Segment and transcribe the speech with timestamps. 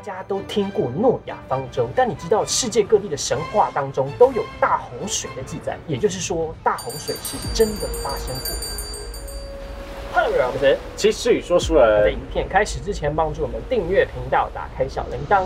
[0.00, 8.48] 大家都听过诺亚方舟，但你知道世界各地的神话当中都有大洪水的记载，也就是说，大洪水是真的发生过。
[10.14, 15.44] Hello，我们是其实语说书在人影片开始之前，帮助我们订阅频道，打开小铃铛。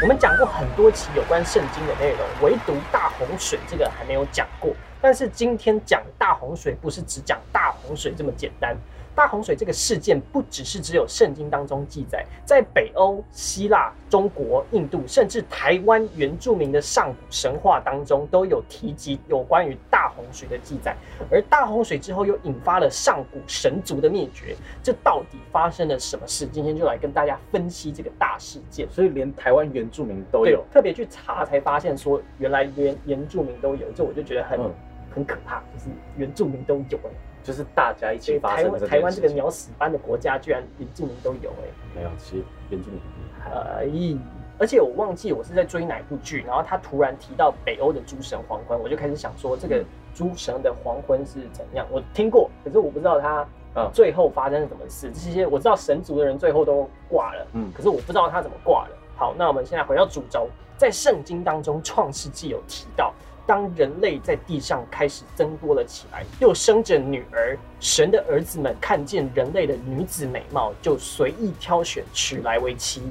[0.00, 4.72] 我们讲过很多期有关圣经的内容，唯独大洪水这个还没有讲过。
[5.06, 8.76] 但是今天讲大洪水，不是只讲大洪水这么简单。
[9.14, 20.96] 大洪水这个事件不只是只有圣经当中记载，在北欧、希腊、中国、印度，甚至台湾原住民的上古神话当中都有提及有关于大洪水的记载。
[21.30, 26.48] 而大洪水之后又引发了上古神族的灭绝，这到底发生了什么事？
[26.48, 28.88] 今天就来跟大家分析这个大事件。
[28.90, 34.74] 所以连台湾原住民都有，特别去查才发现说，原来原原住民都有，这我就觉得很、嗯
[35.16, 35.86] 很可怕，就是
[36.18, 37.10] 原住民都有哎、
[37.42, 43.50] 就是大家一起发台湾生的台湾这个鸟屎般的国家，居然原住民都有哎、没有，其实原住民很厉害。
[43.50, 44.20] 呃，
[44.58, 49.82] 而且我忘记我是在追哪部剧，然后他突然提到北欧的诸神黄昏，我就开始想说这个
[50.14, 51.86] 诸神的黄昏是怎样。
[51.90, 55.10] 我听过，可是我不知道他嗯最后发生了什么事。
[55.12, 58.96] 这些我知道神族的人最后都挂了，嗯可是我不知道他怎么挂了。
[59.14, 63.14] 好，那我们现在回到主轴，在圣经当中，《创世纪》有提到，
[63.46, 73.02] 当人类在地上开始增多了起来，又生着女儿，神的儿子们看见人类的女子美貌，就随意挑选娶来为妻。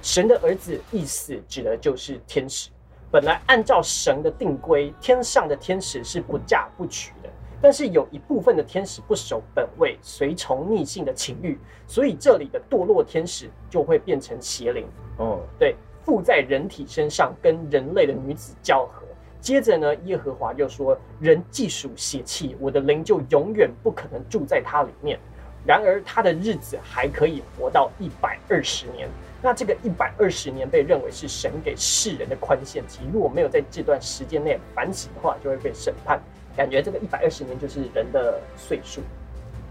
[0.00, 2.70] 神的儿子意思指的就是天使。
[3.10, 7.28] 本来按照神的定规，天上的天使是不嫁不娶的，
[7.60, 14.86] 但是有一部分的天使不守本位，随从逆性的情欲，所以这里的堕落天使就会变成邪灵。
[15.18, 19.01] 哦，对，附在人体身上，跟人类的女子交合。
[19.42, 25.18] 接着呢，耶和华又说：“人既属邪气，我的灵就永远不可能住在他里面。
[25.66, 29.08] 然而他的日子还可以活到一百二十年。
[29.42, 36.20] 那这个一百二十年被认为是神给世人的宽限期，如果没有在这段时间内反省的话，就会被审判。
[36.56, 39.00] 感觉这个一百二十年就是人的岁数。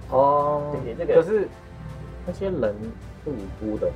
[0.09, 1.47] 哦对对这个可是
[2.27, 2.75] 那些人
[3.23, 3.89] 是无辜的，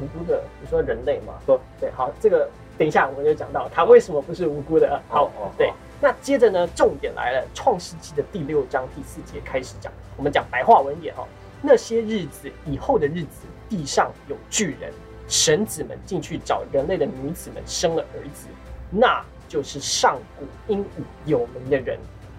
[0.00, 1.34] 无辜的，你说人类嘛？
[1.44, 2.48] 对对，好，这个
[2.80, 4.98] 等一下我们就讲到他为什么不是无辜的。
[5.06, 5.70] 好，哦哦对，
[6.00, 11.28] 那接着呢，重点来了，《创世纪》的第六章第四节开始讲，我们讲白话文一点哈。
[11.60, 14.90] 那些日子以后的日子，地上有巨人，
[15.28, 18.46] 神子们进去找人类的女子们生了儿子，
[18.88, 21.98] 那就是上古英武有名的人，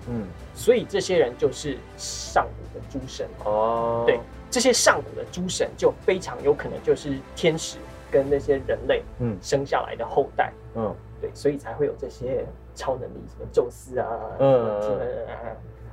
[0.10, 0.26] 嗯，
[0.56, 3.28] 所以这些人就是上古的诸神。
[3.46, 4.20] 哦，对，
[4.50, 7.78] 这些上古的诸神就非常有可能就是天使
[8.12, 12.46] 跟那些人类嗯生下来的后代，嗯，对，所以才会有这些
[12.76, 14.08] 超能力，什么宙斯啊，
[14.40, 14.80] 嗯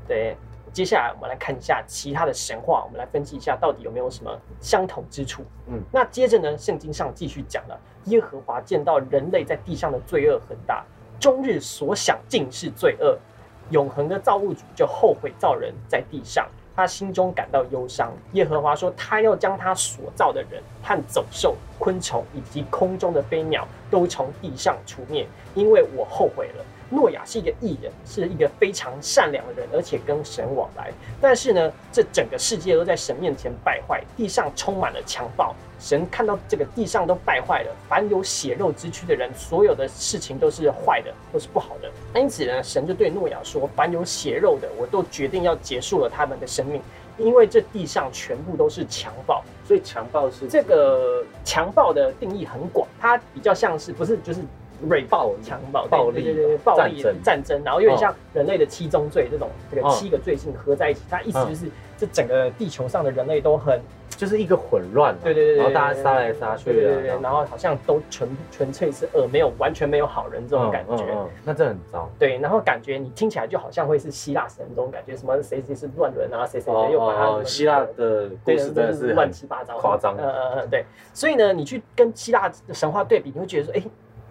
[0.07, 0.37] 对。
[0.71, 5.43] 接下来我们来看一下其他的神话，我们来分析一下到底有没有什么相同之处。
[5.67, 10.85] 嗯那接着呢，圣经上继续讲了，耶和华见到人类在地上的罪恶很大，
[11.19, 13.19] 终日所想尽是罪恶，
[13.71, 16.47] 永恒的造物主就后悔造人在地上，
[16.79, 18.13] 他心中感到忧伤。
[18.35, 26.65] 耶和华说，他要将他所造的人和走兽、昆虫以及空中的飞鸟都从地上除灭，因为我后悔了。
[26.91, 30.91] 诺亚是一个艺人，是一个非常善良的人，而且跟神往来。
[31.21, 35.55] 但是呢，这整个世界都在神面前败坏，地上充满了强暴。
[35.79, 41.89] 神看到这个地上都败坏了，凡有血肉之躯的人，所有的事情都是坏的，都是不好的。
[42.13, 46.83] 那因此呢，神就对诺亚说：“凡有血肉的，我都决定要结束了他们的生命，
[47.17, 49.45] 因为这地上全部都是强暴。
[49.65, 54.41] 所以强暴是这个强暴的定义很广，它比较像是不是就是
[54.89, 61.67] 锐暴强暴、暴力对对对暴力战争然后有点像人类的七宗罪这种这个哦七个罪性合在一起，它意思就是
[61.97, 63.81] 这整个地球上的人类都很
[64.11, 71.05] 就是一个混乱啊，对对对，对然后大家杀来杀去的，对对对，然后好像都纯纯粹是恶，没有完全没有好人这种感觉。
[71.45, 72.11] 那这很糟。
[72.19, 80.85] 对，然后感觉你听起来就好像会是希腊神这种感觉，什么谁谁是乱伦啊，谁谁谁又把他希腊的故对事真的是乱七八糟的，夸张嗯嗯嗯，对。
[81.15, 83.83] 所以呢，你去跟希腊的神话对比，你会觉得说，哎，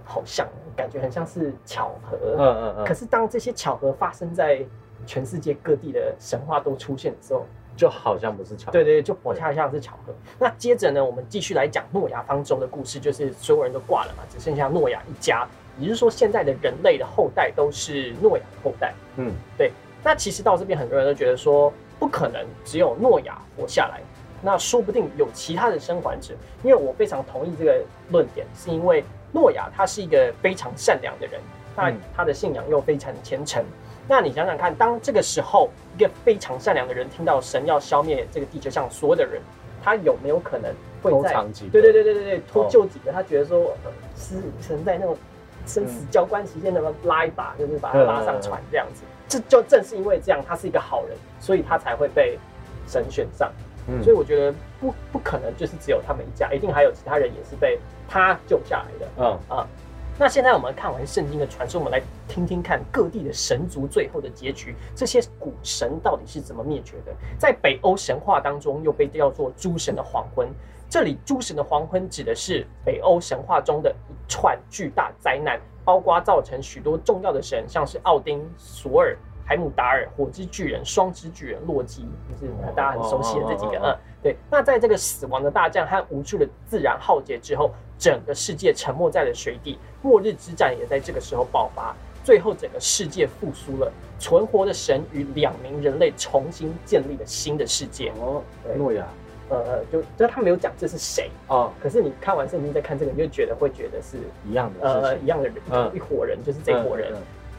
[0.07, 2.17] 好像，感觉很像是巧合。
[2.37, 4.65] 嗯嗯嗯，可是当这些巧合发生在
[5.05, 7.45] 全世界各地的神话都出现的时候，
[7.75, 8.71] 就好像不是巧合。
[8.71, 10.13] 对对，对就不恰像是巧合。
[10.39, 18.93] 那接着呢，我们继续来讲诺亚方舟的故事，就是所有人都挂了嘛，只剩下诺亚一家，也就是说，现在的人类的后代都是诺亚的后代。
[19.17, 19.71] 嗯，对
[20.03, 24.01] 那其实到这边，很多人都觉得说，不可能只有诺亚活下来，
[24.41, 26.33] 那说不定有其他的生还者。
[26.63, 29.03] 因为我非常同意这个论点，是因为
[29.37, 31.39] 诺亚他是一个非常善良的人，
[31.75, 33.63] 那嗯他的信仰又非常虔诚。
[34.07, 39.39] 那你想想看，当这个时候一个非常善良的人听到神要消灭这个地球上所有的人，
[39.83, 40.73] 他有没有可能
[41.03, 41.31] 会在
[41.71, 43.11] 对对对对对对脱哦救几个？
[43.11, 45.15] 他觉得说呃是存在那种
[45.67, 49.03] 生死交关期间，能不能拉一把，就是把他拉上船这样子。
[49.27, 52.39] 这就正是因为这样，他是一个好人，所以他才会被
[52.87, 53.51] 神选上。
[53.89, 59.07] 嗯所以我觉得不不可能就是只有他们一家，一定还有其他人也是被他救下来的。
[59.17, 59.67] 嗯啊。
[60.19, 67.13] 那现在我们看完圣经的传说，我们来听听看各地的神族最后的结局，这些古神到底是怎么灭绝的？
[67.37, 70.49] 在北欧神话当中，又被叫做诸神的黄昏。
[70.89, 79.15] 这里诸神的黄昏指的是北欧神话中的一串巨大灾难，包括造成许多重要的神，像是奥丁、索尔、
[79.47, 83.79] 海姆达尔、火之巨人、双之巨人、洛基，就是大家很熟悉的这几个。
[83.81, 84.35] 嗯，对。
[84.51, 91.95] 那在这个死亡的大战和无数的自然浩劫之后，整个世界沉没在了水底，末日之战也在这个时候爆发。
[92.25, 93.89] 最后，整个世界复苏了，
[94.19, 98.11] 存活的神与两名人类重新建立了新的世界。
[98.19, 98.43] 哦，
[98.75, 99.07] 诺亚
[99.49, 107.13] 呃，就就他没有讲这是谁，哦，可是你看完圣经再看这个，你就觉得会觉得是一样的呃，一样的人，嗯一伙人就是这伙人。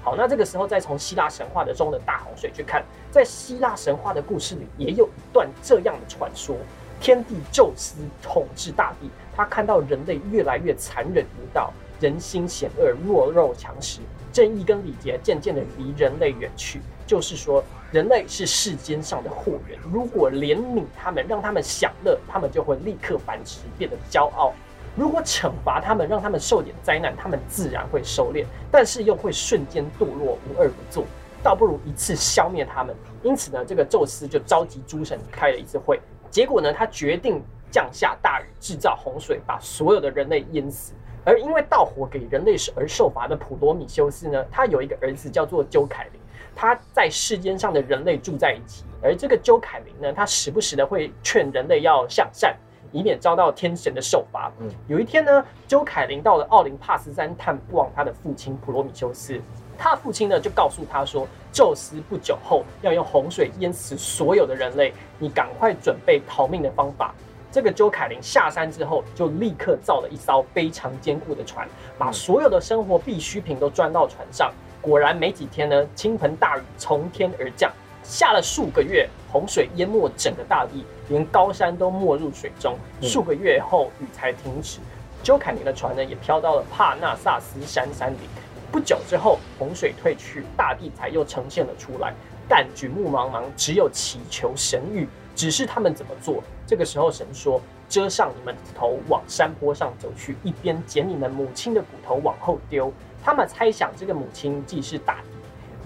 [0.08, 6.56] 好，那这个时候再从希腊神话的中的大洪水去看，在希腊神话的故事里，也有一段这样的传说：
[6.98, 14.00] 天帝宙斯统治大地，他看到人类越来越残忍无道，人心险恶，弱肉强食，
[14.32, 16.80] 正义跟礼节渐渐的离人类远去。
[17.06, 17.62] 就是说，
[17.92, 24.54] 人类是世间上的祸源，如果怜悯他们，让他们享乐，他们就会立刻繁殖，变得骄傲。
[24.98, 31.04] 如果惩罚他们，让他们受点灾难，他们自然会收敛，但是又会瞬间堕落，无恶不作。
[31.40, 32.92] 倒不如一次消灭他们。
[33.22, 36.00] 因此呢，这个宙斯就召集诸神开了一次会，
[36.30, 37.40] 结果呢，他决定
[37.70, 40.94] 降下大雨，制造洪水，把所有的人类淹死。
[41.24, 46.20] 而因为盗火给人类而受罚的普罗米修斯呢，他有一个儿子叫做鸠凯林，
[46.56, 52.56] 他在世间上的人类住在一起，而这个鸠凯林呢，他时不时的会劝人类要向善。
[52.92, 54.52] 以免遭到天神的受罚。
[54.60, 59.40] 嗯有一天呢，周凯林到了奥林帕斯山探望他的父亲普罗米修斯。
[59.76, 67.14] 他父亲呢就告诉他说，宙斯不久后要用洪水淹死所有的人类，你赶快准备逃命的方法。
[67.50, 74.52] 这个周凯林下山之后，就立刻造了一艘非常坚固的船，把所有的生活必需品都装到船上。
[74.82, 77.72] 果然没几天呢，倾盆大雨从天而降，
[78.08, 82.74] 下了数个月，洪水淹没整个大地，连高山都没入水中。
[83.02, 84.78] 嗯数个月后，雨才停止。
[85.22, 88.26] 鸠凯尼的船呢，也飘到了帕纳萨斯山山顶。
[88.72, 92.14] 不久之后，洪水退去，大地才又呈现了出来。
[92.48, 95.06] 但举目茫茫，只有祈求神谕。
[95.34, 96.42] 只是他们怎么做？
[96.66, 97.60] 这个时候，神说
[97.90, 102.90] ：“遮上你们的头，往山坡上走去，一边捡你们母亲的骨头往后丢。”
[103.22, 105.28] 他们猜想，这个母亲既是大地，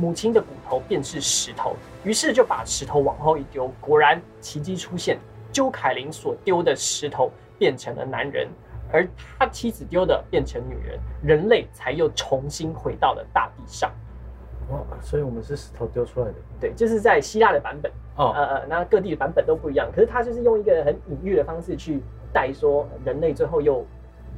[0.03, 3.71] 母亲的骨头便是石头，于是就把石头往后一丢。
[3.81, 5.17] 果然，奇迹出现，
[5.53, 8.49] 鸠凯林所丢的石头变成了男人，
[8.91, 9.07] 而
[9.39, 13.93] 他妻子丢的变成女人，人类才又重新回到了大地上。
[14.71, 22.03] 哦，所以我们是石头丢出来的对，就是在希腊的版本，哦，呃呃，那各地的版本都不一样，可是他就是用一个很隐喻的方式去
[22.33, 23.87] 带说人类最后又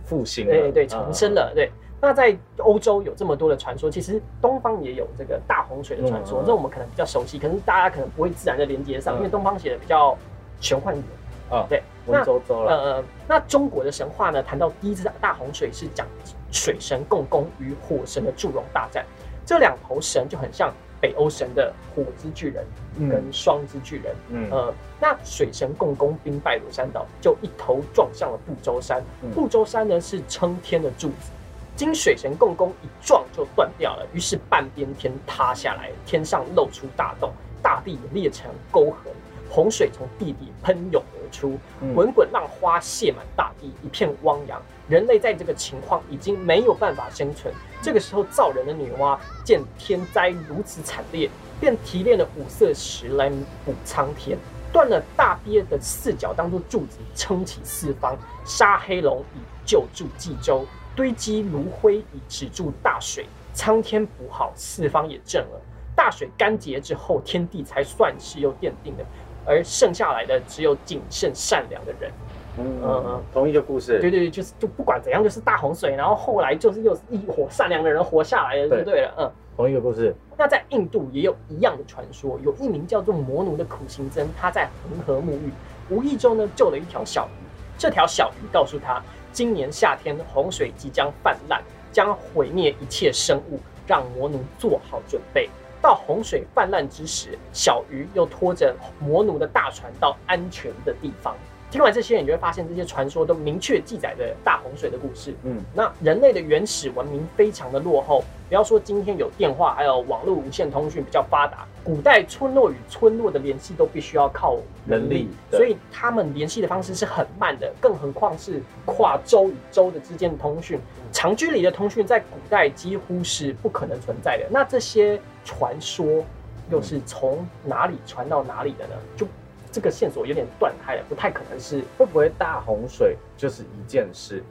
[0.05, 1.73] 复兴了，对重生了，对。
[2.05, 6.43] 那在欧洲有这么多的传说，其实东方也有这个大洪水的传说，嗯。
[6.43, 9.19] 嗯嗯这我们可能比较熟悉，可是大家可能不会自然的连接上，嗯。
[9.19, 10.17] 因为东方写的比较
[10.61, 11.11] 玄幻一点。
[11.51, 16.07] 啊，对，文绉绉了，呃，那中国的神话呢，谈到第一次大洪水是讲
[16.51, 19.05] 水神共工与火神的祝融大战，
[19.45, 22.65] 这两头神就很像北欧神的火之巨人
[23.11, 24.17] 跟双之巨人。
[24.31, 24.51] 嗯。
[24.51, 29.03] 呃，那水神共工兵败罗山岛，就一头撞向了不周山。
[29.23, 29.31] 嗯。
[29.33, 31.31] 不周山呢是撑天的柱子，
[31.77, 39.13] 经水神共工一撞就断掉了，于是半边天塌下来，天上露出大洞，大地也裂成沟痕，
[39.51, 44.61] 洪水从地底喷涌而出，嗯滚滚浪花泻满大地，一片汪洋。
[44.87, 47.53] 人类在这个情况已经没有办法生存。
[47.81, 51.29] 这个时候，造人的女娲见天灾如此惨烈，
[51.59, 53.31] 便提炼了五色石来
[53.65, 54.39] 补苍天，
[54.73, 63.27] 断了大鳖的四角当做柱子撑起四方，杀黑龙以救助冀州，堆积炉灰以止住大水。
[63.53, 65.61] 苍天补好，四方也正了。
[65.95, 69.05] 大水干结之后，天地才算是又奠定了。
[69.47, 72.11] 而剩下来的只有谨慎善良的人。
[72.57, 79.15] 嗯嗯嗯，同一个故事，对对对，就是就不管怎样，就是大洪水，然后后来就是又是一伙善良的人活下来了，就对对了。
[79.19, 85.51] 嗯，同一个故事，那在印度也有一样的传说，有一名叫做魔奴的苦行僧，他在恒河沐浴，
[85.91, 87.45] 无意中呢救了一条小鱼。
[87.77, 89.03] 这条小鱼告诉他，
[89.35, 91.61] 今年夏天洪水即将泛滥，
[91.91, 95.51] 将毁灭一切生物，让魔奴做好准备。
[95.83, 101.35] 到洪水泛滥之时，小鱼又拖着魔奴的大船到安全的地方。
[101.69, 105.35] 听完这些，你就会发现这些传说都明确记载着大洪水的故事。
[105.43, 108.23] 嗯，那人类的原始文明非常的落后，
[108.55, 114.57] 不要说今天有电话，还有网络无线通讯比较发达，古代村落与村落的联系都必须要靠
[114.87, 120.79] 人力所以他们联系的方式是很慢的，更何况是跨州与州的之间的通讯，
[121.11, 124.47] 长距离的通讯在古代几乎是不可能存在的。
[124.49, 126.25] 那这些传说
[126.71, 128.95] 又是从哪里传到哪里的呢？
[129.17, 129.27] 就
[129.73, 134.45] 这个线索有点断开了，不太可能是会不会大洪水就是一件事，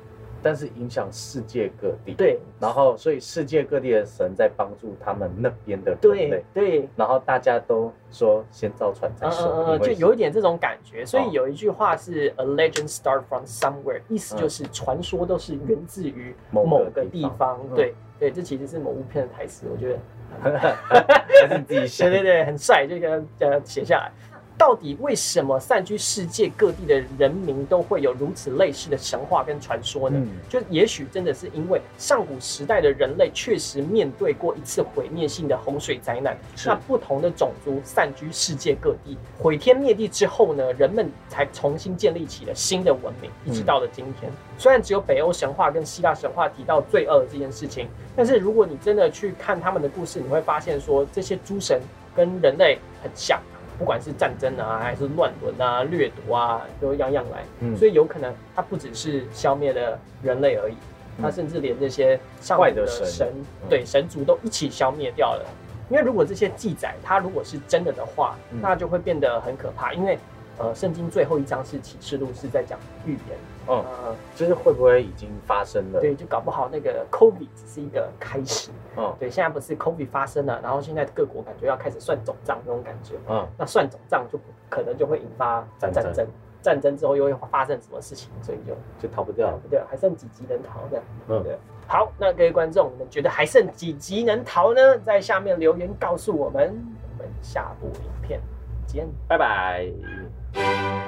[0.44, 6.90] 但是影响世界各地？，对然后所以世界各地的神在帮助他们那边的人对类，对。
[6.96, 20.00] 然后大家都说先造船再嗯说，就有一点这种感觉，所以哦有一句话是 “a legend start from somewhere”，意思就是传说都是源自于某个地方对对，这其实是某部片的台词，我觉得
[20.42, 22.22] 还是你自己想 对。
[22.22, 24.12] 对对，很帅，就给它呃写下来。
[24.58, 30.18] 到底为什么散居世界各地的人民都会有如此类似的神话跟传说呢？
[30.20, 44.32] 嗯就也许真的是因为上古时代的人类确实面对过一次毁灭性的洪水灾难，那不同的种族散居世界各地，毁天灭地之后呢，人们才重新建立起了新的文明，一直到了今天。
[44.58, 51.82] 虽然只有北欧神话跟希腊神话提到罪恶这件事情，但是如果你真的去看他们的故事，你会发现说这些诸神
[52.16, 53.42] 跟人类很像。
[53.78, 57.44] 不管是战争啊，还是乱伦啊、掠夺啊，都样样来。
[57.60, 60.76] 嗯所以有可能它不只是消灭了人类而已，
[61.22, 63.34] 它甚至连这些上古的神
[63.70, 65.46] 对神族都一起消灭掉了。
[65.90, 69.94] 因为如果这些记载它如果是真的的话，嗯那就会变得很可怕。
[69.94, 70.18] 因为
[70.60, 73.38] 呃，圣经最后一章是启示录，是在讲预言。
[73.68, 76.00] 嗯，呃，就是会不会已经发生了？
[76.00, 78.72] 对，就搞不好那个 COVID 只是一个开始。
[78.98, 83.16] 嗯对，现在不是 COVID 发生了，然后现在各国感觉要开始算总账那种感觉。
[83.30, 84.40] 嗯，那算总账就
[84.70, 86.28] 可能就会引发战争战争，
[86.62, 88.74] 战争之后又会发生什么事情，所以就
[89.08, 89.60] 就逃不掉。
[89.70, 91.02] 对，还剩几集能逃的。
[91.28, 94.98] 嗯对，好，那各位观众，你们觉得还剩几集能逃呢？
[95.00, 96.74] 在下面留言告诉我们。
[97.18, 98.42] 我们下部影片
[98.88, 99.08] 见。
[99.28, 101.03] 拜拜。